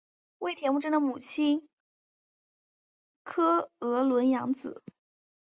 [0.39, 1.69] 为铁木真的母亲
[3.23, 4.81] 诃额仑养子。